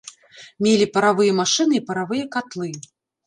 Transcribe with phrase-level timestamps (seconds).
[0.67, 2.73] Мелі паравыя машыны і паравыя катлы.